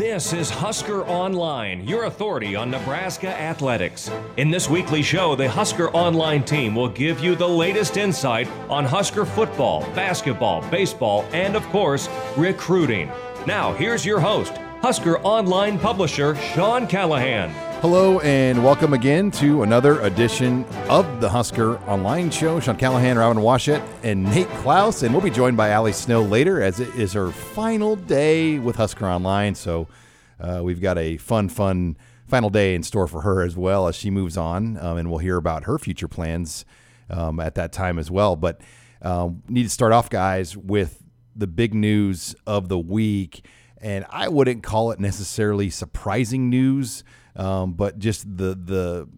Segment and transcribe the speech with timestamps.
[0.00, 4.10] This is Husker Online, your authority on Nebraska athletics.
[4.38, 8.86] In this weekly show, the Husker Online team will give you the latest insight on
[8.86, 12.08] Husker football, basketball, baseball, and of course,
[12.38, 13.12] recruiting.
[13.46, 17.69] Now, here's your host, Husker Online publisher Sean Callahan.
[17.80, 22.60] Hello and welcome again to another edition of the Husker Online Show.
[22.60, 26.60] Sean Callahan, Robin Washut, and Nate Clouse, and we'll be joined by Ali Snow later
[26.60, 29.54] as it is her final day with Husker Online.
[29.54, 29.88] So
[30.38, 33.96] uh, we've got a fun, fun final day in store for her as well as
[33.96, 36.66] she moves on, um, and we'll hear about her future plans
[37.08, 38.36] um, at that time as well.
[38.36, 38.60] But
[39.00, 41.02] um, need to start off, guys, with
[41.34, 43.42] the big news of the week,
[43.80, 47.04] and I wouldn't call it necessarily surprising news.
[47.36, 49.08] Um, but just the, the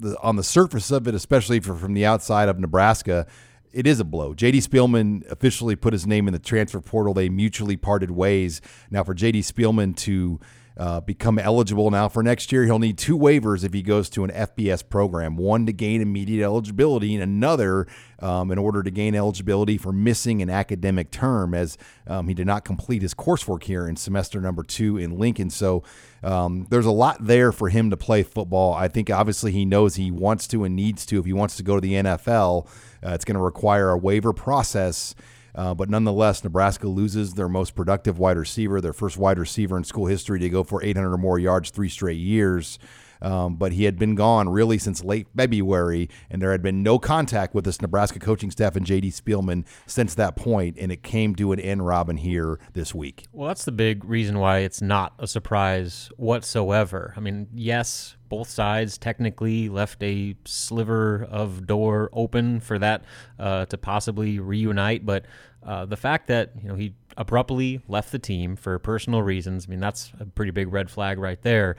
[0.00, 3.26] the on the surface of it, especially for, from the outside of Nebraska,
[3.72, 4.34] it is a blow.
[4.34, 7.14] JD Spielman officially put his name in the transfer portal.
[7.14, 8.60] They mutually parted ways.
[8.90, 10.40] Now for JD Spielman to
[10.80, 12.64] uh, become eligible now for next year.
[12.64, 16.42] He'll need two waivers if he goes to an FBS program one to gain immediate
[16.42, 17.86] eligibility, and another
[18.20, 22.46] um, in order to gain eligibility for missing an academic term, as um, he did
[22.46, 25.50] not complete his coursework here in semester number two in Lincoln.
[25.50, 25.82] So
[26.22, 28.72] um, there's a lot there for him to play football.
[28.72, 31.62] I think obviously he knows he wants to and needs to if he wants to
[31.62, 32.66] go to the NFL.
[33.04, 35.14] Uh, it's going to require a waiver process.
[35.54, 39.84] Uh, but nonetheless, Nebraska loses their most productive wide receiver, their first wide receiver in
[39.84, 42.78] school history to go for 800 or more yards three straight years.
[43.22, 46.98] Um, but he had been gone really since late February, and there had been no
[46.98, 49.10] contact with this Nebraska coaching staff and J.D.
[49.10, 53.26] Spielman since that point, and it came to an end, Robin, here this week.
[53.32, 57.14] Well, that's the big reason why it's not a surprise whatsoever.
[57.16, 63.04] I mean, yes, both sides technically left a sliver of door open for that
[63.38, 65.26] uh, to possibly reunite, but
[65.62, 69.70] uh, the fact that you know he abruptly left the team for personal reasons, I
[69.70, 71.76] mean that's a pretty big red flag right there.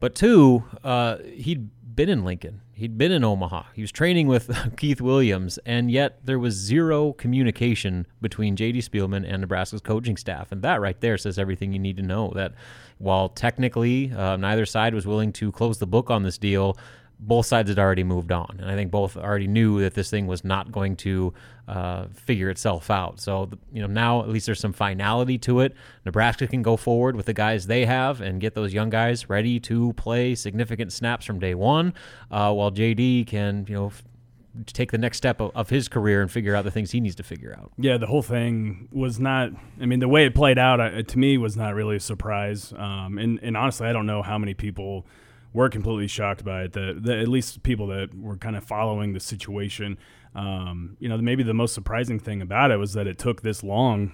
[0.00, 2.60] But two, uh, he'd been in Lincoln.
[2.72, 3.64] He'd been in Omaha.
[3.74, 8.80] He was training with Keith Williams, and yet there was zero communication between J.D.
[8.80, 10.50] Spielman and Nebraska's coaching staff.
[10.50, 12.32] And that right there says everything you need to know.
[12.34, 12.54] That
[12.98, 16.76] while technically uh, neither side was willing to close the book on this deal,
[17.26, 20.26] both sides had already moved on, and I think both already knew that this thing
[20.26, 21.32] was not going to
[21.66, 23.18] uh, figure itself out.
[23.18, 25.74] So, you know, now at least there's some finality to it.
[26.04, 29.58] Nebraska can go forward with the guys they have and get those young guys ready
[29.60, 31.94] to play significant snaps from day one,
[32.30, 33.86] uh, while JD can, you know.
[33.86, 34.02] F-
[34.66, 37.16] take the next step of, of, his career and figure out the things he needs
[37.16, 37.72] to figure out.
[37.76, 39.50] Yeah, the whole thing was not.
[39.80, 42.72] I mean, the way it played out uh, to me was not really a surprise.
[42.72, 45.06] Um, and and honestly, I don't know how many people
[45.54, 46.72] were completely shocked by it.
[46.74, 49.96] The, the at least people that were kind of following the situation.
[50.34, 53.62] Um, you know, maybe the most surprising thing about it was that it took this
[53.62, 54.12] long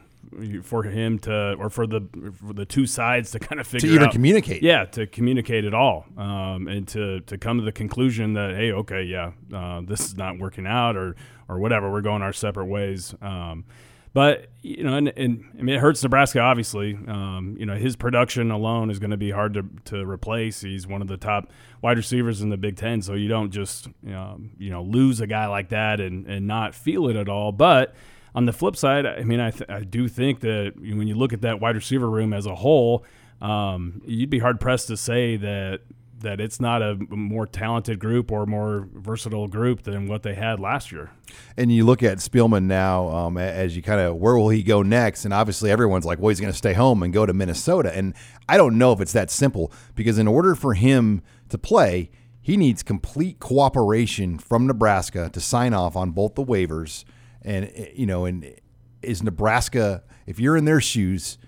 [0.63, 2.03] for him to, or for the
[2.33, 4.63] for the two sides to kind of figure to even out, communicate.
[4.63, 8.71] Yeah, to communicate at all, um, and to to come to the conclusion that hey,
[8.71, 11.17] okay, yeah, uh, this is not working out, or
[11.49, 13.15] or whatever, we're going our separate ways.
[13.23, 13.65] Um,
[14.13, 16.41] but you know, and, and, I mean, it hurts Nebraska.
[16.41, 20.61] Obviously, um, you know, his production alone is going to be hard to, to replace.
[20.61, 21.51] He's one of the top
[21.81, 25.21] wide receivers in the Big Ten, so you don't just you know, you know lose
[25.21, 27.53] a guy like that and and not feel it at all.
[27.53, 27.95] But
[28.35, 31.33] on the flip side, I mean, I th- I do think that when you look
[31.33, 33.05] at that wide receiver room as a whole,
[33.41, 35.81] um, you'd be hard pressed to say that
[36.21, 40.61] that it's not a more talented group or more versatile group than what they had
[40.61, 41.11] last year.
[41.57, 44.83] And you look at Spielman now um, as you kind of where will he go
[44.83, 45.25] next?
[45.25, 47.95] And obviously everyone's like, well, he's going to stay home and go to Minnesota.
[47.95, 48.15] And
[48.49, 52.11] I don't know if it's that simple because in order for him to play,
[52.41, 57.05] he needs complete cooperation from Nebraska to sign off on both the waivers.
[57.43, 58.55] And you know, and
[59.03, 61.39] is Nebraska if you're in their shoes?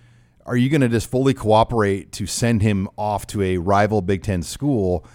[0.47, 4.22] Are you going to just fully cooperate to send him off to a rival Big
[4.22, 5.06] Ten school?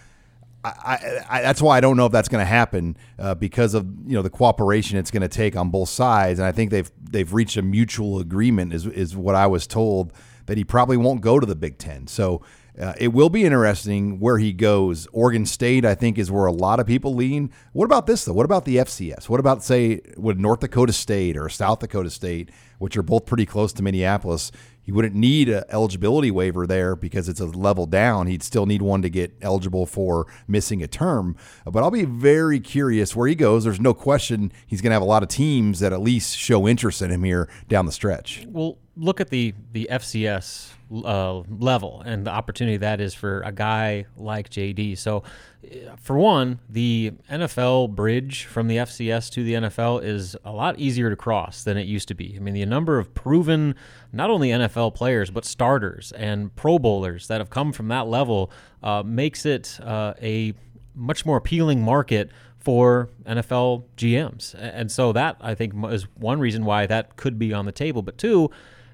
[0.64, 3.86] I, I, that's why I don't know if that's going to happen uh, because of
[4.06, 6.92] you know the cooperation it's going to take on both sides, and I think they've
[7.02, 8.74] they've reached a mutual agreement.
[8.74, 10.14] Is is what I was told
[10.48, 12.08] that he probably won't go to the Big Ten.
[12.08, 12.42] So
[12.80, 15.08] uh, it will be interesting where he goes.
[15.12, 17.52] Oregon State, I think, is where a lot of people lean.
[17.74, 18.34] What about this though?
[18.34, 19.30] What about the FCS?
[19.30, 23.46] What about say with North Dakota State or South Dakota State, which are both pretty
[23.46, 24.52] close to Minneapolis?
[24.88, 28.28] he wouldn't need an eligibility waiver there because it's a level down.
[28.28, 31.36] He'd still need one to get eligible for missing a term.
[31.66, 33.66] But I'll be very curious where he goes.
[33.66, 36.66] There's no question he's going to have a lot of teams that at least show
[36.66, 38.46] interest in him here down the stretch.
[38.48, 43.52] Well, look at the the FCS uh, level and the opportunity that is for a
[43.52, 44.98] guy like JD.
[44.98, 45.24] So,
[45.64, 50.80] uh, for one, the NFL bridge from the FCS to the NFL is a lot
[50.80, 52.34] easier to cross than it used to be.
[52.36, 53.76] I mean, the number of proven
[54.12, 58.52] not only NFL players but starters and Pro Bowlers that have come from that level
[58.82, 60.54] uh, makes it uh, a
[60.96, 64.54] much more appealing market for NFL GMs.
[64.58, 68.02] And so that I think is one reason why that could be on the table.
[68.02, 68.50] But two,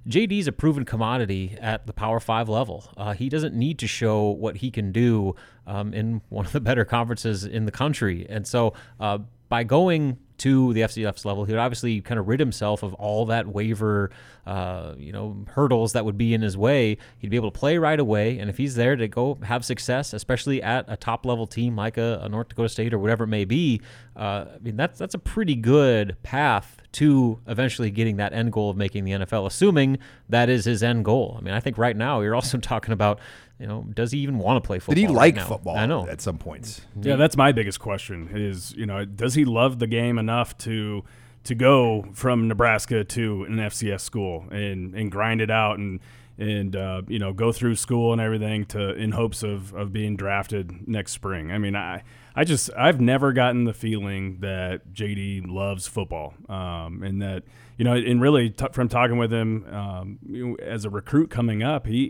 [0.07, 2.91] JD's a proven commodity at the Power Five level.
[2.97, 5.35] Uh, he doesn't need to show what he can do
[5.65, 8.25] um, in one of the better conferences in the country.
[8.29, 12.39] And so uh, by going to the FCS level, he would obviously kind of rid
[12.39, 14.09] himself of all that waiver,
[14.45, 16.97] uh, you know, hurdles that would be in his way.
[17.19, 20.13] He'd be able to play right away, and if he's there to go have success,
[20.13, 23.27] especially at a top level team like a, a North Dakota State or whatever it
[23.27, 23.81] may be,
[24.15, 28.69] uh, I mean that's that's a pretty good path to eventually getting that end goal
[28.69, 29.97] of making the NFL, assuming
[30.29, 31.35] that is his end goal.
[31.39, 33.19] I mean, I think right now you're also talking about
[33.59, 34.95] you know, does he even want to play football?
[34.95, 35.45] Did he like now?
[35.45, 35.77] football?
[35.77, 36.07] I know.
[36.07, 36.81] at some points.
[36.99, 38.29] Yeah, that's my biggest question.
[38.33, 41.03] Is you know, does he love the game enough to
[41.45, 45.99] to go from Nebraska to an FCS school and and grind it out and
[46.37, 50.15] and uh, you know go through school and everything to in hopes of of being
[50.15, 51.51] drafted next spring.
[51.51, 52.03] I mean, I
[52.35, 57.43] I just I've never gotten the feeling that JD loves football, um, and that
[57.77, 61.29] you know, and really t- from talking with him um, you know, as a recruit
[61.29, 62.09] coming up, he,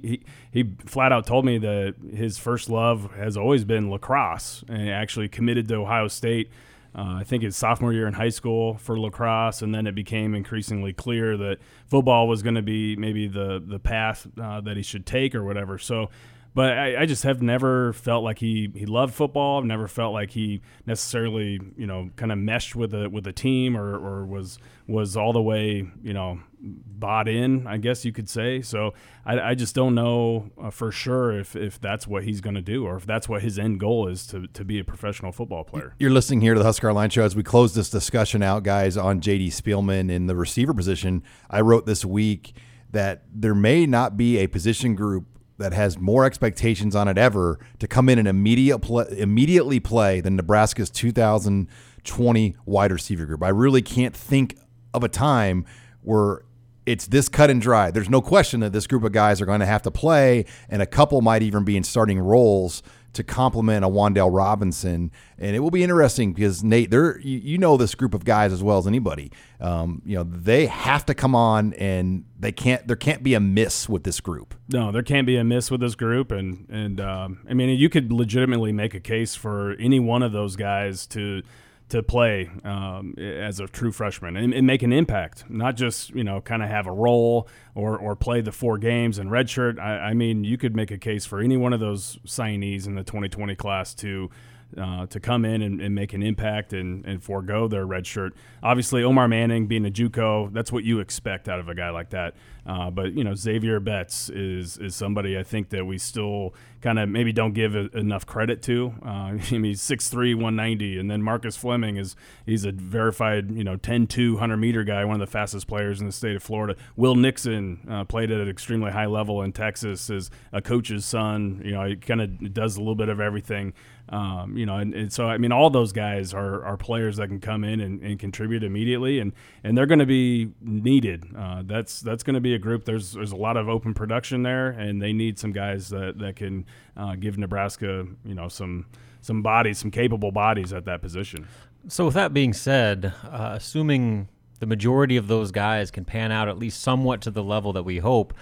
[0.51, 4.89] he he flat out told me that his first love has always been lacrosse, and
[4.89, 6.49] actually committed to Ohio State.
[6.95, 10.35] Uh, I think his sophomore year in high school for lacrosse, and then it became
[10.35, 14.83] increasingly clear that football was going to be maybe the the path uh, that he
[14.83, 15.77] should take or whatever.
[15.77, 16.11] So
[16.55, 19.59] but I, I, just have never felt like he, he loved football.
[19.59, 23.31] I've never felt like he necessarily, you know, kind of meshed with a with a
[23.31, 27.65] team or, or was was all the way, you know, bought in.
[27.65, 28.61] I guess you could say.
[28.61, 28.93] So
[29.25, 32.61] I, I just don't know uh, for sure if, if that's what he's going to
[32.61, 35.63] do or if that's what his end goal is to, to be a professional football
[35.63, 35.95] player.
[35.97, 38.95] You're listening here to the Husker Online Show as we close this discussion out, guys,
[38.95, 39.49] on J.D.
[39.49, 41.23] Spielman in the receiver position.
[41.49, 42.55] I wrote this week
[42.91, 45.25] that there may not be a position group
[45.57, 50.21] that has more expectations on it ever to come in and immediate play, immediately play
[50.21, 53.43] than Nebraska's 2020 wide receiver group.
[53.43, 54.57] I really can't think
[54.93, 55.65] of a time
[56.01, 56.43] where
[56.85, 57.91] it's this cut and dry.
[57.91, 60.81] There's no question that this group of guys are going to have to play, and
[60.81, 62.83] a couple might even be in starting roles
[63.13, 65.11] to complement a Wan'Dale Robinson.
[65.37, 68.51] And it will be interesting because Nate, they're you, you know this group of guys
[68.51, 69.31] as well as anybody.
[69.59, 72.85] Um, you know they have to come on, and they can't.
[72.87, 74.55] There can't be a miss with this group.
[74.69, 77.89] No, there can't be a miss with this group, and and um, I mean you
[77.89, 81.43] could legitimately make a case for any one of those guys to
[81.93, 86.23] to play um, as a true freshman and, and, make an impact, not just you
[86.23, 89.79] know kind of have a role or or play the four games and redshirt.
[89.79, 92.95] I, I mean, you could make a case for any one of those signees in
[92.95, 94.31] the 2020 class to
[94.77, 98.33] uh, to come in and, and, make an impact and, and forego their red shirt.
[98.61, 102.09] Obviously, Omar Manning being a JUCO, that's what you expect out of a guy like
[102.11, 102.35] that.
[102.65, 106.97] Uh, but you know, Xavier Betts is is somebody I think that we still kind
[106.97, 108.93] of maybe don't give a, enough credit to.
[109.05, 112.15] Uh, I mean, he's 6'3", 190, and then Marcus Fleming is
[112.45, 116.07] he's a verified you know 10-2 100 meter guy, one of the fastest players in
[116.07, 116.75] the state of Florida.
[116.95, 121.61] Will Nixon uh, played at an extremely high level in Texas, is a coach's son.
[121.65, 123.73] You know, he kind of does a little bit of everything.
[124.09, 127.29] Um, you know, and, and, so I mean, all those guys are, are players that
[127.29, 129.31] can come in and, and contribute immediately, and,
[129.63, 131.25] and they're going to be needed.
[131.35, 132.83] Uh, that's that's going to be a group.
[132.83, 136.35] There's there's a lot of open production there, and they need some guys that that
[136.35, 136.65] can
[136.97, 138.87] uh, give Nebraska, you know, some
[139.21, 141.47] some bodies, some capable bodies at that position.
[141.87, 144.27] So, with that being said, uh, assuming
[144.59, 147.83] the majority of those guys can pan out at least somewhat to the level that
[147.83, 148.33] we hope.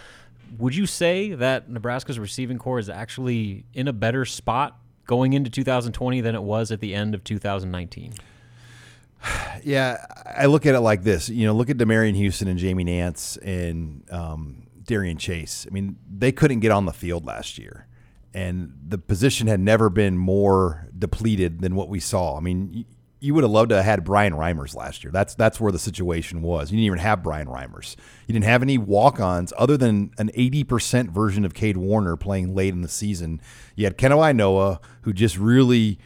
[0.57, 4.77] Would you say that Nebraska's receiving corps is actually in a better spot
[5.11, 8.13] going into 2020 than it was at the end of 2019?
[9.63, 11.29] Yeah, I look at it like this.
[11.29, 15.67] You know, look at Demariyon Houston and Jamie Nance and um, Darian Chase.
[15.69, 17.85] I mean, they couldn't get on the field last year,
[18.33, 22.35] and the position had never been more depleted than what we saw.
[22.35, 22.85] I mean,
[23.21, 25.11] you would have loved to have had Bryan Reimers last year.
[25.11, 26.71] That's that's where the situation was.
[26.71, 27.95] You didn't even have Bryan Reimers.
[28.27, 32.73] You didn't have any walk-ons other than an 80% version of Cade Warner playing late
[32.73, 33.39] in the season.
[33.75, 35.99] You had Kanawai Noa, who just really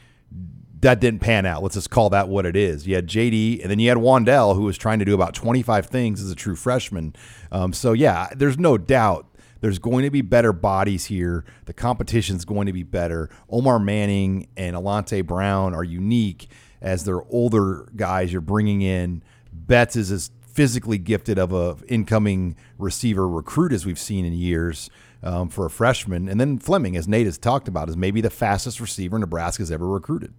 [0.82, 1.64] that didn't pan out.
[1.64, 2.86] Let's just call that what it is.
[2.86, 5.88] You had JD, and then you had Wan'Dale, who was trying to do about 25
[5.88, 7.16] things as a true freshman.
[7.52, 9.26] Um, so yeah, there's no doubt
[9.62, 11.46] there's going to be better bodies here.
[11.64, 13.30] The competition's going to be better.
[13.50, 16.50] Omar Manning and Alante Brown are unique
[16.86, 19.24] as they're older guys you're bringing in.
[19.52, 24.90] Betts is as physically gifted of a incoming receiver recruit as we've seen in years
[25.24, 26.30] um, for a freshman.
[26.30, 29.88] And then Fleming, as Nate has talked about, is maybe the fastest receiver Nebraska's ever
[29.88, 30.34] recruited.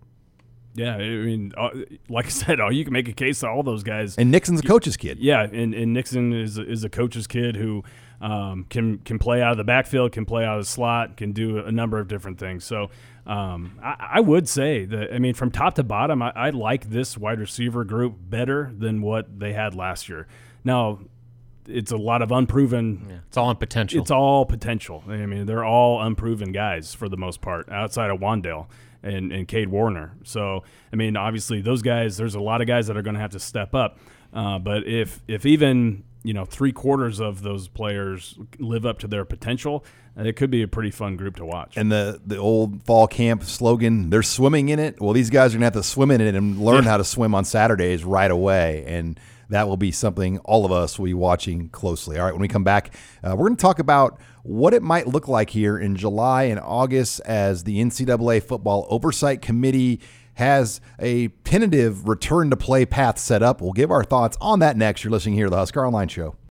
[0.74, 1.70] Yeah, I mean, uh,
[2.08, 4.16] like I said, oh, you can make a case to all those guys.
[4.16, 5.18] And Nixon's a coach's kid.
[5.18, 7.82] Yeah, and, and Nixon is is a coach's kid who
[8.20, 11.32] um, can can play out of the backfield, can play out of the slot, can
[11.32, 12.64] do a number of different things.
[12.64, 12.90] So
[13.26, 16.88] um, I, I, would say that I mean, from top to bottom, I, I like
[16.88, 20.26] this wide receiver group better than what they had last year.
[20.64, 21.00] Now,
[21.66, 23.06] it's a lot of unproven.
[23.08, 24.00] Yeah, it's all on potential.
[24.00, 25.02] It's all potential.
[25.08, 28.68] I mean, they're all unproven guys for the most part, outside of Wan'Dale
[29.02, 30.16] and, and Cade Warner.
[30.24, 33.20] So, I mean, obviously, those guys, there's a lot of guys that are going to
[33.20, 33.98] have to step up.
[34.32, 39.06] Uh, but if if even you know three quarters of those players live up to
[39.06, 39.84] their potential,
[40.16, 41.76] it could be a pretty fun group to watch.
[41.76, 45.58] And the the old fall camp slogan, "They're swimming in it." Well, these guys are
[45.58, 46.90] gonna have to swim in it and learn yeah.
[46.90, 49.18] how to swim on Saturdays right away, and
[49.48, 52.18] that will be something all of us will be watching closely.
[52.18, 52.92] All right, when we come back,
[53.22, 56.58] uh, we're going to talk about what it might look like here in July and
[56.58, 60.00] August as the NCAA Football Oversight Committee
[60.36, 63.60] has a tentative return to play path set up.
[63.60, 65.02] We'll give our thoughts on that next.
[65.04, 66.36] You're listening here to the Husker Online Show.